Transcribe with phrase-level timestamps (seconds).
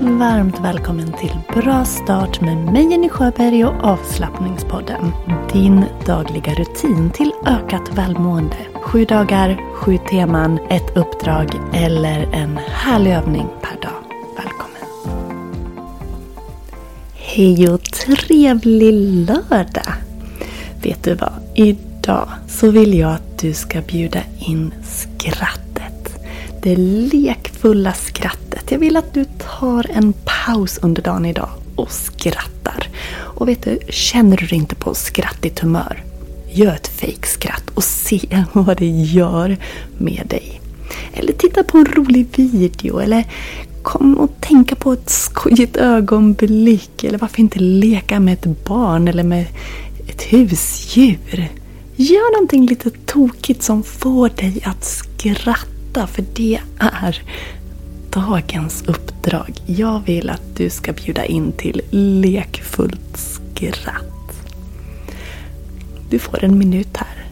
[0.00, 5.12] Varmt välkommen till Bra start med mig Jenny Sjöberg och avslappningspodden.
[5.52, 8.56] Din dagliga rutin till ökat välmående.
[8.74, 14.02] Sju dagar, sju teman, ett uppdrag eller en härlig övning per dag.
[14.36, 14.82] Välkommen!
[17.14, 18.92] Hej och trevlig
[19.26, 19.94] lördag!
[20.82, 21.32] Vet du vad?
[22.08, 26.18] Idag så vill jag att du ska bjuda in skrattet.
[26.62, 28.70] Det lekfulla skrattet.
[28.70, 32.88] Jag vill att du tar en paus under dagen idag och skrattar.
[33.10, 36.02] Och vet du, känner du dig inte på skrattigt humör?
[36.50, 39.56] Gör ett fejkskratt och se vad det gör
[39.98, 40.60] med dig.
[41.12, 43.24] Eller titta på en rolig video eller
[43.82, 47.04] kom och tänka på ett skojigt ögonblick.
[47.04, 49.46] Eller varför inte leka med ett barn eller med
[50.08, 51.48] ett husdjur.
[52.00, 56.06] Gör någonting lite tokigt som får dig att skratta.
[56.06, 57.22] För det är
[58.10, 59.52] dagens uppdrag.
[59.66, 64.44] Jag vill att du ska bjuda in till lekfullt skratt.
[66.10, 67.26] Du får en minut här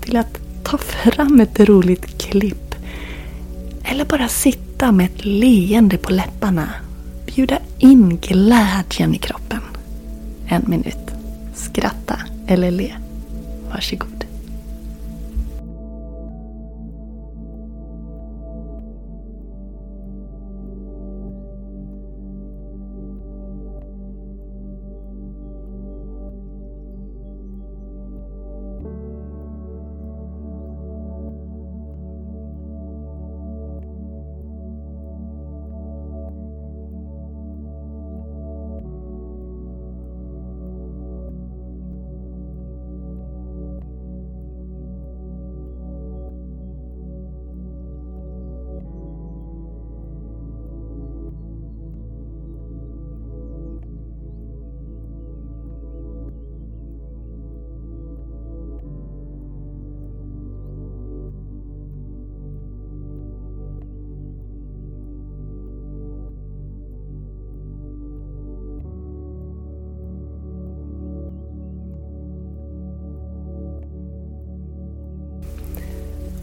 [0.00, 2.74] till att ta fram ett roligt klipp.
[3.82, 6.68] Eller bara sitta med ett leende på läpparna.
[7.26, 9.60] Bjuda in glädjen i kroppen.
[10.46, 11.10] En minut.
[11.54, 12.92] Skratta eller le.
[13.74, 14.06] Başka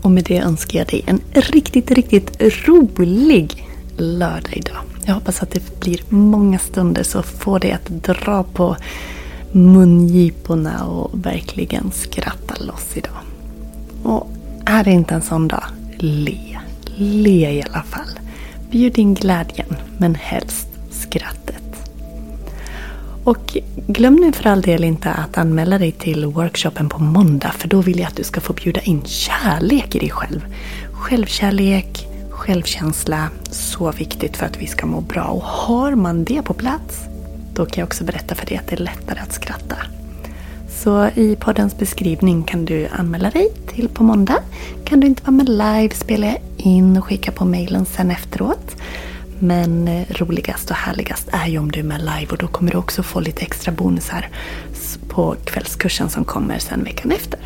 [0.05, 3.67] Och med det önskar jag dig en riktigt, riktigt rolig
[3.97, 4.77] lördag idag.
[5.05, 8.77] Jag hoppas att det blir många stunder så får dig att dra på
[9.51, 13.17] mungiporna och verkligen skratta loss idag.
[14.03, 14.29] Och
[14.65, 15.63] är det inte en sån dag,
[15.97, 16.59] le.
[16.95, 18.19] Le i alla fall.
[18.71, 21.44] Bjud in glädjen, men helst skratt.
[23.25, 23.57] Och
[23.87, 27.81] glöm nu för all del inte att anmäla dig till workshopen på måndag för då
[27.81, 30.45] vill jag att du ska få bjuda in kärlek i dig själv.
[30.91, 35.23] Självkärlek, självkänsla, så viktigt för att vi ska må bra.
[35.23, 36.99] Och har man det på plats,
[37.53, 39.75] då kan jag också berätta för dig att det är lättare att skratta.
[40.69, 44.39] Så i poddens beskrivning kan du anmäla dig till på måndag.
[44.85, 48.75] Kan du inte vara med live spelar jag in och skickar på mailen sen efteråt.
[49.45, 52.71] Men eh, roligast och härligast är ju om du är med live och då kommer
[52.71, 54.29] du också få lite extra bonusar
[55.07, 57.39] på kvällskursen som kommer sen veckan efter.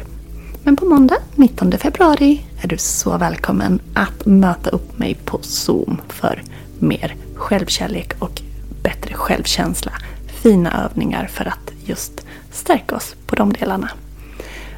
[0.64, 6.02] Men på måndag 19 februari är du så välkommen att möta upp mig på Zoom
[6.10, 6.44] för
[6.80, 8.42] mer självkärlek och
[8.84, 9.92] bättre självkänsla.
[10.28, 13.90] Fina övningar för att just stärka oss på de delarna.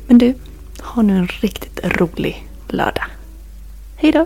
[0.08, 0.36] Men du,
[0.82, 3.06] ha nu en riktigt rolig lördag.
[3.96, 4.26] Hejdå!